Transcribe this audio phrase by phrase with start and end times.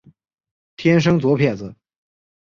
[0.77, 1.75] 天生左撇子。